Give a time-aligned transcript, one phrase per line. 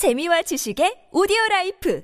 [0.00, 2.00] 재미와 지식의 오디오 라이프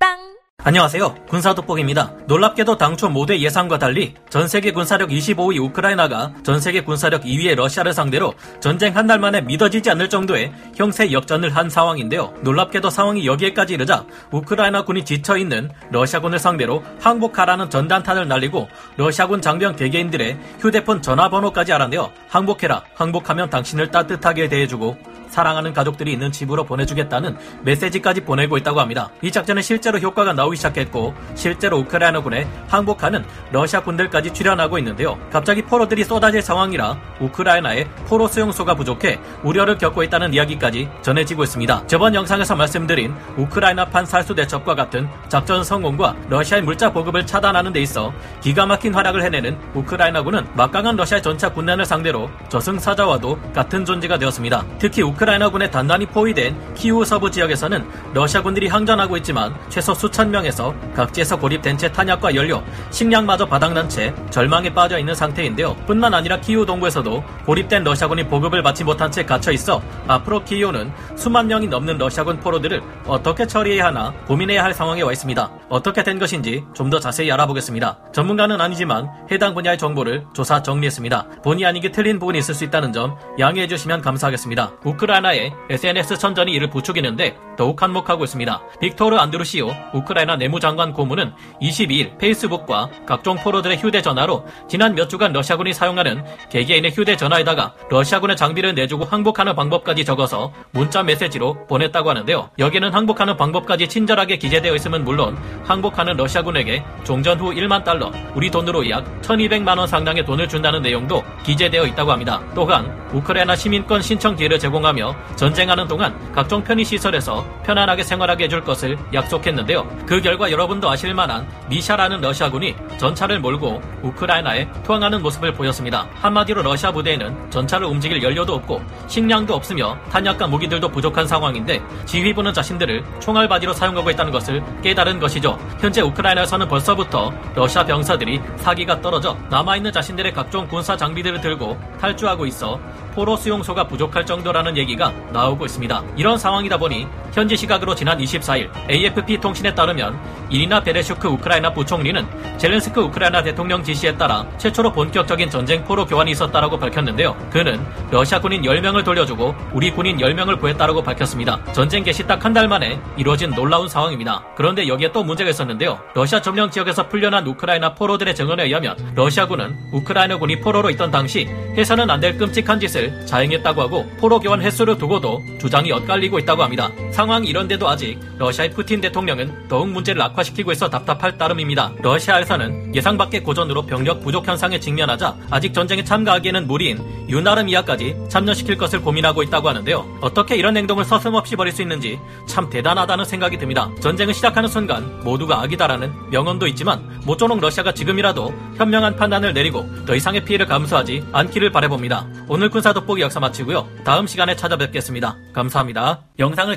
[0.00, 0.16] 팝빵
[0.64, 1.26] 안녕하세요.
[1.28, 2.14] 군사돋보기입니다.
[2.26, 7.92] 놀랍게도 당초 모두의 예상과 달리 전 세계 군사력 25위 우크라이나가 전 세계 군사력 2위의 러시아를
[7.92, 12.32] 상대로 전쟁 한 달 만에 믿어지지 않을 정도의 형세 역전을 한 상황인데요.
[12.40, 19.76] 놀랍게도 상황이 여기에까지 이르자 우크라이나 군이 지쳐 있는 러시아군을 상대로 항복하라는 전단탄을 날리고 러시아군 장병
[19.76, 22.84] 개개인들의 휴대폰 전화번호까지 알아내어 항복해라.
[22.94, 29.10] 항복하면 당신을 따뜻하게 대해주고 사랑하는 가족들이 있는 집으로 보내주겠다는 메시지까지 보내고 있다고 합니다.
[29.22, 35.18] 이 작전은 실제로 효과가 나오기 시작했고 실제로 우크라이나군에 항복하는 러시아 군들까지 출현하고 있는데요.
[35.30, 41.86] 갑자기 포로들이 쏟아질 상황이라 우크라이나의 포로 수용소가 부족해 우려를 겪고 있다는 이야기까지 전해지고 있습니다.
[41.86, 48.12] 저번 영상에서 말씀드린 우크라이나판 살수 대첩과 같은 작전 성공과 러시아의 물자 보급을 차단하는 데 있어
[48.40, 54.64] 기가 막힌 활약을 해내는 우크라이나군은 막강한 러시아 전차 군단을 상대로 저승사자와도 같은 존재가 되었습니다.
[54.78, 61.38] 특히 우크라이나 군에 단단히 포위된 키우 서부 지역에서는 러시아군들이 항전하고 있지만 최소 수천 명에서 각지에서
[61.38, 65.76] 고립된 채 탄약과 연료, 식량마저 바닥난 채 절망에 빠져 있는 상태인데요.
[65.86, 71.46] 뿐만 아니라 키우 동부에서도 고립된 러시아군이 보급을 받지 못한 채 갇혀 있어 앞으로 키우는 수만
[71.46, 75.50] 명이 넘는 러시아군 포로들을 어떻게 처리해야 하나 고민해야 할 상황에 와 있습니다.
[75.68, 77.98] 어떻게 된 것인지 좀 더 자세히 알아보겠습니다.
[78.14, 81.26] 전문가는 아니지만 해당 분야의 정보를 조사 정리했습니다.
[81.44, 84.72] 본의 아니게 틀린 부분이 있을 수 있다는 점 양해해 주시면 감사하겠습니다.
[84.84, 88.62] 우크라 이나의 SNS 천전이 이를 부추기는데 더욱 한몫하고 있습니다.
[88.80, 96.24] 빅토르 안드루시오 우크라이나 내무장관 고문은 22일 페이스북과 각종 포로들의 휴대전화로 지난 몇 주간 러시아군이 사용하는
[96.50, 102.50] 개개인의 휴대전화에다가 러시아군의 장비를 내주고 항복하는 방법까지 적어서 문자 메시지로 보냈다고 하는데요.
[102.58, 108.88] 여기는 항복하는 방법까지 친절하게 기재되어 있으면 물론 항복하는 러시아군에게 종전 후 1만 달러, 우리 돈으로
[108.90, 112.40] 약 1200만 원 상당의 돈을 준다는 내용도 기재되어 있다고 합니다.
[112.54, 114.97] 또한 우크라이나 시민권 신청 기회를 제공하며
[115.36, 119.86] 전쟁하는 동안 각종 편의시설에서 편안하게 생활하게 해줄 것을 약속했는데요.
[120.06, 126.06] 그 결과 여러분도 아실 만한 미샤라는 러시아군이 전차를 몰고 우크라이나에 투항하는 모습을 보였습니다.
[126.14, 133.04] 한마디로 러시아 부대에는 전차를 움직일 연료도 없고 식량도 없으며 탄약과 무기들도 부족한 상황인데 지휘부는 자신들을
[133.20, 135.58] 총알바지로 사용하고 있다는 것을 깨달은 것이죠.
[135.80, 142.78] 현재 우크라이나에서는 벌써부터 러시아 병사들이 사기가 떨어져 남아있는 자신들의 각종 군사 장비들을 들고 탈주하고 있어
[143.14, 146.02] 포로 수용소가 부족할 정도라는 얘기 가 나오고 있습니다.
[146.16, 150.18] 이런 상황이다 보니 현지 시각으로 지난 24일 AFP 통신에 따르면
[150.50, 152.26] 이리나 베레슈크 우크라이나 부총리는
[152.58, 157.36] 젤렌스크 우크라이나 대통령 지시에 따라 최초로 본격적인 전쟁 포로 교환이 있었다라고 밝혔는데요.
[157.50, 161.60] 그는 러시아 군인 10명을 돌려주고 우리 군인 10명을 구했다라고 밝혔습니다.
[161.72, 164.42] 전쟁 개시 딱 한 달 만에 이루어진 놀라운 상황입니다.
[164.56, 165.98] 그런데 여기에 또 문제가 있었는데요.
[166.14, 172.18] 러시아 점령 지역에서 풀려난 우크라이나 포로들의 증언에 의하면 러시아군은 우크라이나군이 포로로 있던 당시 해서는 안
[172.18, 176.92] 될 끔찍한 짓을 자행했다고 하고 포로 교환 횟수 를 두고도 주장이 엇갈리고 있다고 합니다.
[177.18, 181.90] 상황이 이런데도 아직 러시아의 푸틴 대통령은 더욱 문제를 악화시키고 있어 답답할 따름입니다.
[182.00, 189.02] 러시아에서는 예상 밖의 고전으로 병력 부족 현상에 직면하자 아직 전쟁에 참가하기에는 무리인 유나르미아까지 참여시킬 것을
[189.02, 190.18] 고민하고 있다고 하는데요.
[190.20, 193.90] 어떻게 이런 행동을 서슴없이 벌일 수 있는지 참 대단하다는 생각이 듭니다.
[194.00, 200.44] 전쟁을 시작하는 순간 모두가 악이다라는 명언도 있지만 모쪼록 러시아가 지금이라도 현명한 판단을 내리고 더 이상의
[200.44, 202.28] 피해를 감수하지 않기를 바래봅니다.
[202.46, 203.88] 오늘 군사 돋보기 역사 마치고요.
[204.04, 205.36] 다음 시간에 찾아뵙겠습니다.
[205.52, 206.20] 감사합니다.
[206.38, 206.76] 영상을